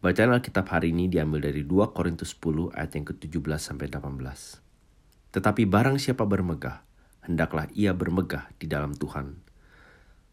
[0.00, 4.16] Bacaan Alkitab hari ini diambil dari 2 Korintus 10 ayat yang ke-17 sampai 18.
[5.28, 6.80] Tetapi barang siapa bermegah,
[7.28, 9.36] hendaklah ia bermegah di dalam Tuhan.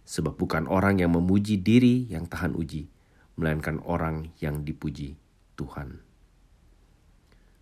[0.07, 2.87] Sebab bukan orang yang memuji diri yang tahan uji,
[3.35, 5.19] melainkan orang yang dipuji
[5.59, 5.99] Tuhan.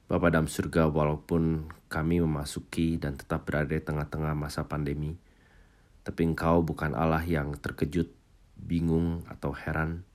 [0.05, 5.17] Bapa dalam surga, walaupun kami memasuki dan tetap berada di tengah-tengah masa pandemi,
[6.05, 8.13] tapi engkau bukan Allah yang terkejut,
[8.61, 10.05] bingung, atau heran,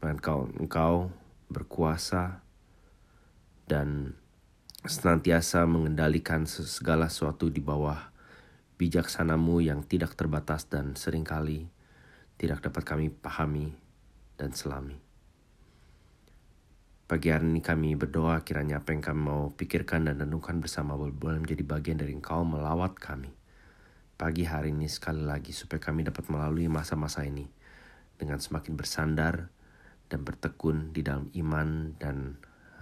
[0.00, 1.12] melainkan engkau
[1.52, 2.40] berkuasa
[3.68, 4.16] dan
[4.88, 8.08] senantiasa mengendalikan segala sesuatu di bawah
[8.80, 11.68] bijaksanamu yang tidak terbatas dan sering kali
[12.40, 13.76] tidak dapat kami pahami
[14.40, 14.96] dan selami.
[17.04, 21.42] Pagi hari ini kami berdoa kiranya apa yang kami mau pikirkan dan renungkan bersama boleh
[21.42, 23.28] menjadi bagian dari engkau melawat kami.
[24.16, 27.44] Pagi hari ini sekali lagi supaya kami dapat melalui masa-masa ini
[28.16, 29.52] dengan semakin bersandar
[30.10, 32.34] dan bertekun di dalam iman dan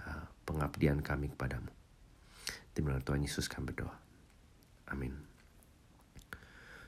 [0.03, 1.69] uh, pengabdian kami kepadamu.
[2.73, 3.93] Demi Tuhan Yesus kami berdoa.
[4.89, 5.13] Amin.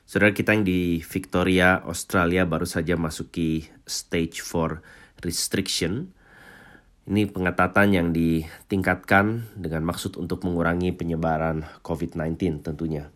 [0.02, 6.10] Saudara kita yang di Victoria, Australia baru saja masuki stage 4 restriction.
[7.06, 13.10] Ini pengetatan yang ditingkatkan dengan maksud untuk mengurangi penyebaran COVID-19 tentunya.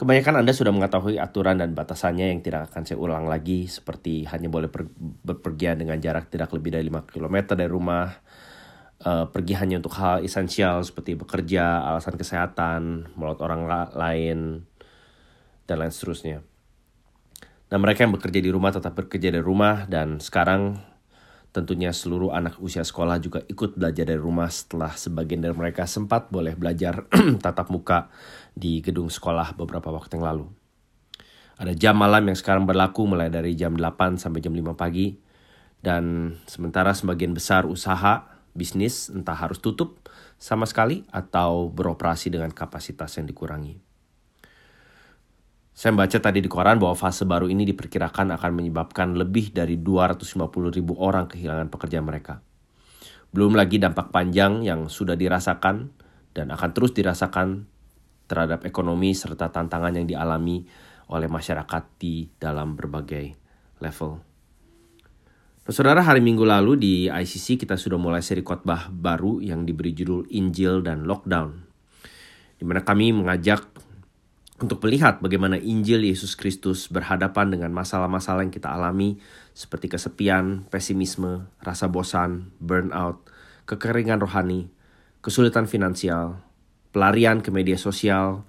[0.00, 4.48] Kebanyakan Anda sudah mengetahui aturan dan batasannya yang tidak akan saya ulang lagi seperti hanya
[4.48, 8.08] boleh per, berpergian dengan jarak tidak lebih dari 5 km dari rumah,
[9.04, 14.64] uh, pergi hanya untuk hal esensial seperti bekerja, alasan kesehatan, melalui orang la lain,
[15.68, 16.40] dan lain seterusnya.
[17.68, 20.80] Nah mereka yang bekerja di rumah tetap bekerja dari rumah dan sekarang
[21.50, 26.30] Tentunya seluruh anak usia sekolah juga ikut belajar dari rumah setelah sebagian dari mereka sempat
[26.30, 27.10] boleh belajar
[27.44, 28.06] tatap muka
[28.54, 30.46] di gedung sekolah beberapa waktu yang lalu.
[31.60, 35.18] Ada jam malam yang sekarang berlaku mulai dari jam 8 sampai jam 5 pagi.
[35.80, 40.00] Dan sementara sebagian besar usaha, bisnis entah harus tutup
[40.40, 43.89] sama sekali atau beroperasi dengan kapasitas yang dikurangi.
[45.70, 50.76] Saya baca tadi di koran bahwa fase baru ini diperkirakan akan menyebabkan lebih dari 250
[50.76, 52.42] ribu orang kehilangan pekerjaan mereka.
[53.30, 55.94] Belum lagi dampak panjang yang sudah dirasakan
[56.34, 57.70] dan akan terus dirasakan
[58.26, 60.66] terhadap ekonomi serta tantangan yang dialami
[61.10, 63.34] oleh masyarakat di dalam berbagai
[63.82, 64.30] level.
[65.70, 69.94] Nah, saudara, hari Minggu lalu di ICC kita sudah mulai seri khotbah baru yang diberi
[69.94, 71.62] judul Injil dan Lockdown.
[72.58, 73.69] Di mana kami mengajak
[74.60, 79.16] untuk melihat bagaimana Injil Yesus Kristus berhadapan dengan masalah-masalah yang kita alami
[79.56, 83.24] seperti kesepian, pesimisme, rasa bosan, burnout,
[83.64, 84.68] kekeringan rohani,
[85.24, 86.44] kesulitan finansial,
[86.92, 88.44] pelarian ke media sosial,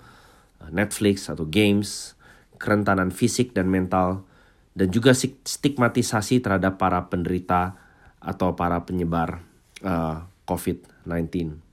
[0.67, 2.19] Netflix atau games,
[2.59, 4.27] kerentanan fisik dan mental,
[4.75, 7.79] dan juga stigmatisasi terhadap para penderita
[8.19, 9.41] atau para penyebar
[9.81, 11.70] uh, COVID-19.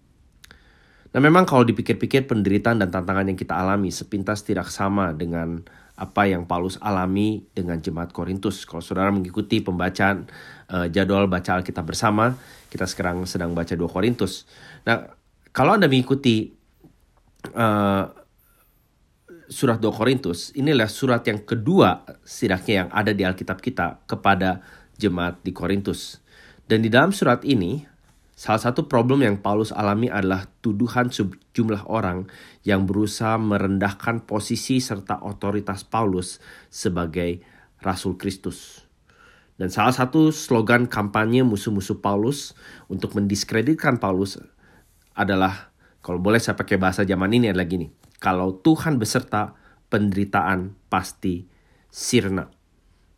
[1.08, 5.64] Nah memang kalau dipikir-pikir penderitaan dan tantangan yang kita alami sepintas tidak sama dengan
[5.98, 8.62] apa yang Paulus alami dengan jemaat Korintus.
[8.62, 10.30] Kalau saudara mengikuti pembacaan
[10.70, 12.38] uh, jadwal baca Alkitab bersama,
[12.70, 14.46] kita sekarang sedang baca 2 Korintus.
[14.86, 15.10] Nah,
[15.50, 16.54] kalau Anda mengikuti
[17.50, 18.04] uh,
[19.50, 24.62] surat 2 Korintus, inilah surat yang kedua setidaknya yang ada di Alkitab kita kepada
[25.02, 26.22] jemaat di Korintus.
[26.68, 27.82] Dan di dalam surat ini
[28.38, 32.30] Salah satu problem yang Paulus alami adalah tuduhan sejumlah orang
[32.62, 36.38] yang berusaha merendahkan posisi serta otoritas Paulus
[36.70, 37.42] sebagai
[37.82, 38.86] Rasul Kristus.
[39.58, 42.54] Dan salah satu slogan kampanye musuh-musuh Paulus
[42.86, 44.38] untuk mendiskreditkan Paulus
[45.18, 47.90] adalah, kalau boleh saya pakai bahasa zaman ini adalah gini,
[48.22, 49.58] kalau Tuhan beserta,
[49.90, 51.42] penderitaan pasti
[51.90, 52.57] sirna.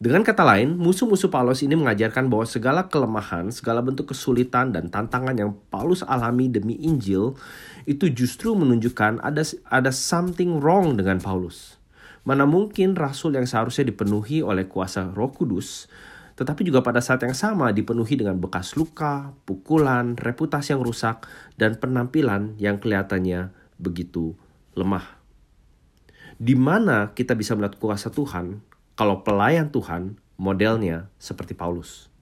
[0.01, 5.37] Dengan kata lain, musuh-musuh Paulus ini mengajarkan bahwa segala kelemahan, segala bentuk kesulitan dan tantangan
[5.37, 7.37] yang Paulus alami demi Injil
[7.85, 11.77] itu justru menunjukkan ada ada something wrong dengan Paulus.
[12.25, 15.85] Mana mungkin rasul yang seharusnya dipenuhi oleh kuasa Roh Kudus,
[16.33, 21.29] tetapi juga pada saat yang sama dipenuhi dengan bekas luka, pukulan, reputasi yang rusak,
[21.61, 24.33] dan penampilan yang kelihatannya begitu
[24.73, 25.21] lemah.
[26.41, 28.70] Di mana kita bisa melihat kuasa Tuhan
[29.01, 32.13] kalau pelayan Tuhan modelnya seperti Paulus.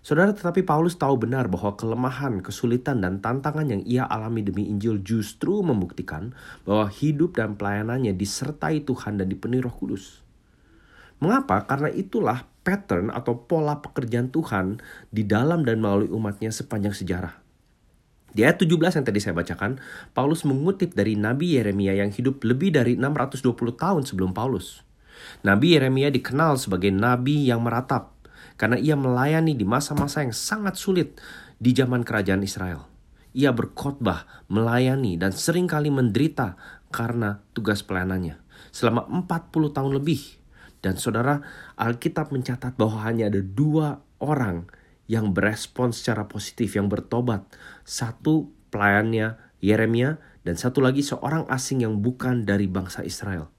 [0.00, 5.04] Saudara, tetapi Paulus tahu benar bahwa kelemahan, kesulitan, dan tantangan yang ia alami demi Injil
[5.04, 6.32] justru membuktikan
[6.64, 10.24] bahwa hidup dan pelayanannya disertai Tuhan dan dipenuhi roh kudus.
[11.20, 11.68] Mengapa?
[11.68, 14.80] Karena itulah pattern atau pola pekerjaan Tuhan
[15.12, 17.36] di dalam dan melalui umatnya sepanjang sejarah.
[18.32, 19.76] Di ayat 17 yang tadi saya bacakan,
[20.16, 24.87] Paulus mengutip dari Nabi Yeremia yang hidup lebih dari 620 tahun sebelum Paulus.
[25.42, 28.18] Nabi Yeremia dikenal sebagai nabi yang meratap
[28.58, 31.16] karena ia melayani di masa-masa yang sangat sulit
[31.58, 32.90] di zaman kerajaan Israel.
[33.36, 36.58] Ia berkhotbah, melayani, dan sering kali menderita
[36.90, 38.40] karena tugas pelayanannya
[38.74, 40.20] selama 40 tahun lebih.
[40.78, 41.42] Dan saudara,
[41.74, 44.70] Alkitab mencatat bahwa hanya ada dua orang
[45.10, 47.42] yang berespon secara positif, yang bertobat.
[47.82, 53.50] Satu pelayannya Yeremia dan satu lagi seorang asing yang bukan dari bangsa Israel.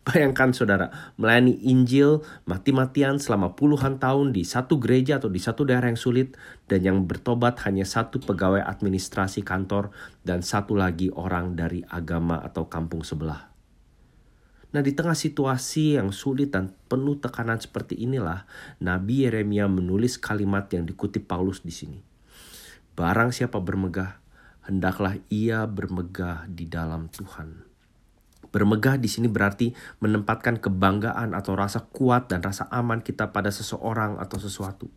[0.00, 0.88] Bayangkan saudara,
[1.20, 6.40] melayani Injil mati-matian selama puluhan tahun di satu gereja atau di satu daerah yang sulit
[6.72, 9.92] dan yang bertobat hanya satu pegawai administrasi kantor
[10.24, 13.52] dan satu lagi orang dari agama atau kampung sebelah.
[14.72, 18.48] Nah di tengah situasi yang sulit dan penuh tekanan seperti inilah
[18.80, 22.00] Nabi Yeremia menulis kalimat yang dikutip Paulus di sini.
[22.96, 24.16] Barang siapa bermegah,
[24.64, 27.69] hendaklah ia bermegah di dalam Tuhan.
[28.50, 29.70] Bermegah di sini berarti
[30.02, 34.90] menempatkan kebanggaan atau rasa kuat dan rasa aman kita pada seseorang atau sesuatu.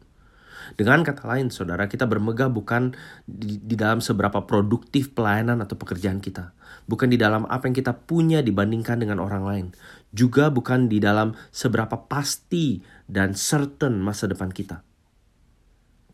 [0.74, 2.96] Dengan kata lain, saudara, kita bermegah bukan
[3.28, 6.56] di, di, dalam seberapa produktif pelayanan atau pekerjaan kita,
[6.88, 9.68] bukan di dalam apa yang kita punya dibandingkan dengan orang lain,
[10.16, 12.80] juga bukan di dalam seberapa pasti
[13.12, 14.88] dan certain masa depan kita.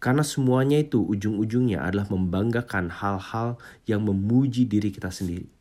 [0.01, 5.58] Karena semuanya itu ujung-ujungnya adalah membanggakan hal-hal yang memuji diri kita sendiri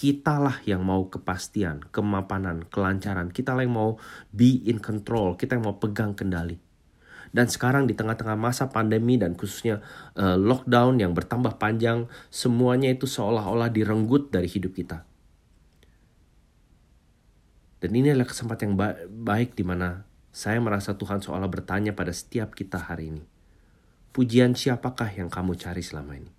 [0.00, 3.28] kitalah yang mau kepastian, kemapanan, kelancaran.
[3.28, 4.00] Kita yang mau
[4.32, 6.56] be in control, kita yang mau pegang kendali.
[7.28, 9.84] Dan sekarang di tengah-tengah masa pandemi dan khususnya
[10.16, 15.04] uh, lockdown yang bertambah panjang, semuanya itu seolah-olah direnggut dari hidup kita.
[17.84, 22.16] Dan ini adalah kesempatan yang ba baik di mana saya merasa Tuhan seolah bertanya pada
[22.16, 23.22] setiap kita hari ini.
[24.16, 26.32] Pujian siapakah yang kamu cari selama ini?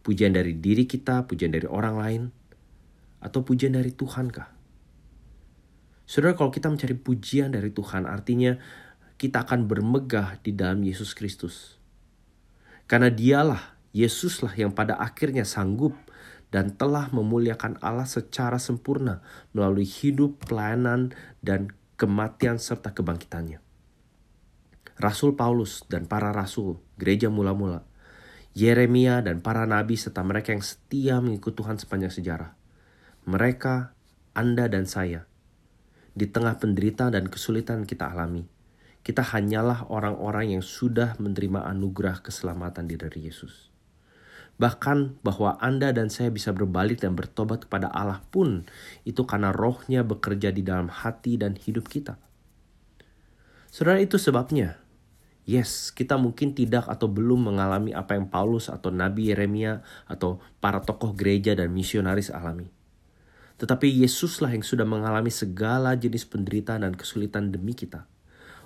[0.00, 2.22] Pujian dari diri kita, pujian dari orang lain,
[3.24, 4.52] atau pujian dari Tuhan kah?
[6.04, 8.60] Saudara, kalau kita mencari pujian dari Tuhan, artinya
[9.16, 11.80] kita akan bermegah di dalam Yesus Kristus.
[12.84, 15.96] Karena dialah, Yesuslah yang pada akhirnya sanggup
[16.52, 19.24] dan telah memuliakan Allah secara sempurna
[19.56, 23.64] melalui hidup, pelayanan, dan kematian serta kebangkitannya.
[25.00, 27.88] Rasul Paulus dan para rasul, gereja mula-mula,
[28.54, 32.63] Yeremia dan para nabi serta mereka yang setia mengikut Tuhan sepanjang sejarah
[33.24, 33.96] mereka,
[34.36, 35.24] Anda dan saya.
[36.12, 38.44] Di tengah penderitaan dan kesulitan kita alami,
[39.00, 43.72] kita hanyalah orang-orang yang sudah menerima anugerah keselamatan dari Yesus.
[44.60, 48.68] Bahkan bahwa Anda dan saya bisa berbalik dan bertobat kepada Allah pun
[49.08, 52.20] itu karena rohnya bekerja di dalam hati dan hidup kita.
[53.72, 54.76] Saudara itu sebabnya,
[55.48, 60.84] yes kita mungkin tidak atau belum mengalami apa yang Paulus atau Nabi Yeremia atau para
[60.84, 62.83] tokoh gereja dan misionaris alami.
[63.54, 68.06] Tetapi Yesuslah yang sudah mengalami segala jenis penderitaan dan kesulitan demi kita.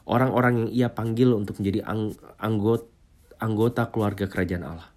[0.09, 1.85] Orang-orang yang ia panggil untuk menjadi
[2.41, 2.89] anggota,
[3.37, 4.89] anggota keluarga kerajaan Allah.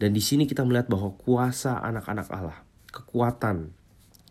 [0.00, 3.72] Dan di sini kita melihat bahwa kuasa anak-anak Allah, kekuatan,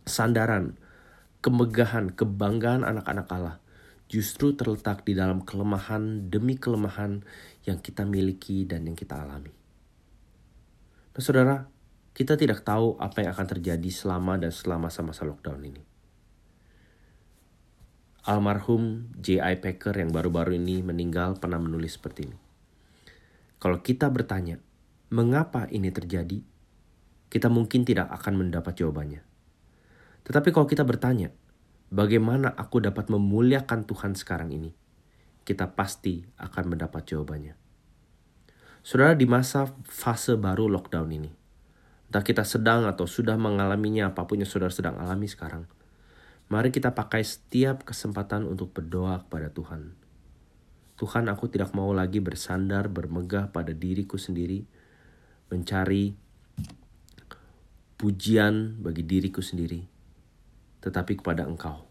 [0.06, 0.78] sandaran,
[1.46, 3.56] kemegahan, kebanggaan anak-anak Allah
[4.06, 7.26] justru terletak di dalam kelemahan demi kelemahan
[7.66, 9.54] yang kita miliki dan yang kita alami.
[11.16, 11.66] Nah, saudara,
[12.16, 15.84] kita tidak tahu apa yang akan terjadi selama dan selama masa-masa lockdown ini.
[18.24, 19.60] Almarhum J.I.
[19.60, 22.38] Packer yang baru-baru ini meninggal pernah menulis seperti ini.
[23.60, 24.64] Kalau kita bertanya,
[25.12, 26.40] mengapa ini terjadi?
[27.28, 29.22] Kita mungkin tidak akan mendapat jawabannya.
[30.24, 31.36] Tetapi kalau kita bertanya,
[31.92, 34.72] bagaimana aku dapat memuliakan Tuhan sekarang ini?
[35.44, 37.54] Kita pasti akan mendapat jawabannya.
[38.82, 41.45] Saudara, di masa fase baru lockdown ini,
[42.22, 45.66] kita sedang atau sudah mengalaminya apa pun yang saudara sedang alami sekarang.
[46.48, 49.98] Mari kita pakai setiap kesempatan untuk berdoa kepada Tuhan.
[50.96, 54.64] Tuhan aku tidak mau lagi bersandar bermegah pada diriku sendiri.
[55.50, 56.14] Mencari
[57.98, 59.82] pujian bagi diriku sendiri.
[60.86, 61.90] Tetapi kepada engkau.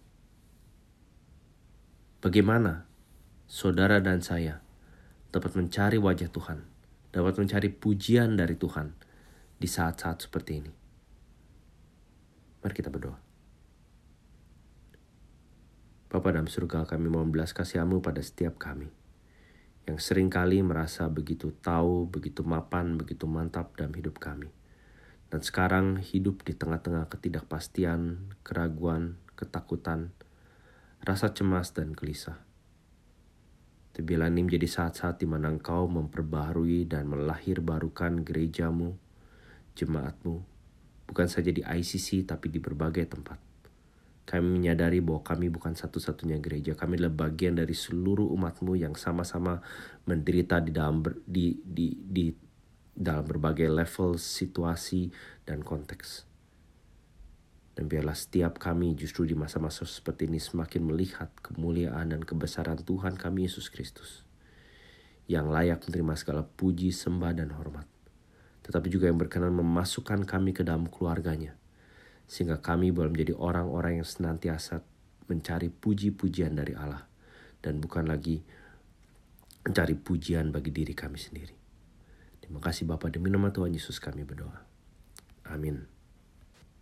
[2.22, 2.86] Bagaimana
[3.50, 4.62] saudara dan saya
[5.34, 6.62] dapat mencari wajah Tuhan.
[7.10, 9.13] Dapat mencari pujian dari Tuhan
[9.58, 10.72] di saat-saat seperti ini.
[12.62, 13.18] Mari kita berdoa.
[16.08, 18.86] Bapa dalam surga kami mohon belas kasihamu pada setiap kami
[19.84, 24.48] yang sering kali merasa begitu tahu, begitu mapan, begitu mantap dalam hidup kami.
[25.28, 30.16] Dan sekarang hidup di tengah-tengah ketidakpastian, keraguan, ketakutan,
[31.04, 32.40] rasa cemas dan gelisah.
[33.94, 38.96] Tapi ini menjadi saat-saat di mana engkau memperbaharui dan melahir barukan gerejamu,
[39.74, 40.42] jemaatmu,
[41.10, 43.38] bukan saja di ICC tapi di berbagai tempat.
[44.24, 46.72] Kami menyadari bahwa kami bukan satu-satunya gereja.
[46.72, 49.60] Kami adalah bagian dari seluruh umatmu yang sama-sama
[50.08, 52.32] menderita di dalam ber, di, di, di
[52.96, 55.12] dalam berbagai level situasi
[55.44, 56.24] dan konteks.
[57.74, 63.18] Dan biarlah setiap kami justru di masa-masa seperti ini semakin melihat kemuliaan dan kebesaran Tuhan
[63.18, 64.24] kami Yesus Kristus.
[65.26, 67.93] Yang layak menerima segala puji, sembah, dan hormat.
[68.64, 71.54] Tetapi juga yang berkenan memasukkan kami ke dalam keluarganya
[72.24, 74.80] sehingga kami boleh menjadi orang-orang yang senantiasa
[75.28, 77.04] mencari puji-pujian dari Allah
[77.60, 78.40] dan bukan lagi
[79.64, 81.56] mencari pujian bagi diri kami sendiri.
[82.40, 84.60] Terima kasih Bapak demi nama Tuhan Yesus kami berdoa.
[85.48, 85.88] Amin.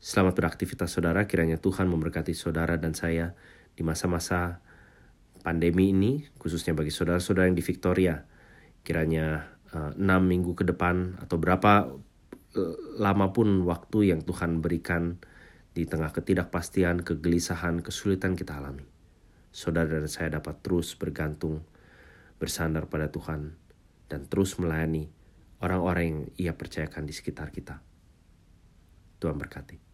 [0.02, 3.38] Selamat beraktivitas saudara, kiranya Tuhan memberkati saudara dan saya
[3.78, 4.58] di masa-masa
[5.46, 8.26] pandemi ini, khususnya bagi saudara-saudara yang di Victoria.
[8.82, 11.88] Kiranya enam minggu ke depan atau berapa
[12.56, 15.16] uh, lama pun waktu yang Tuhan berikan
[15.72, 18.84] di tengah ketidakpastian, kegelisahan, kesulitan kita alami.
[19.52, 21.64] Saudara dan saya dapat terus bergantung,
[22.36, 23.56] bersandar pada Tuhan,
[24.08, 25.08] dan terus melayani
[25.64, 27.80] orang-orang yang ia percayakan di sekitar kita.
[29.20, 29.91] Tuhan berkati.